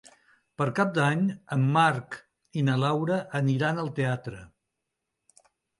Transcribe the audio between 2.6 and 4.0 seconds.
i na Laura aniran al